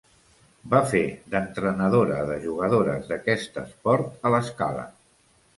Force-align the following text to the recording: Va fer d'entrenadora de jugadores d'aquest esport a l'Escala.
Va 0.71 0.79
fer 0.93 1.01
d'entrenadora 1.33 2.17
de 2.31 2.39
jugadores 2.47 3.07
d'aquest 3.13 3.63
esport 3.67 4.29
a 4.31 4.37
l'Escala. 4.39 4.89